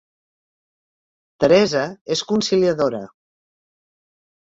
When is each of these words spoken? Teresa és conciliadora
Teresa 1.43 1.83
és 2.15 2.23
conciliadora 2.31 3.03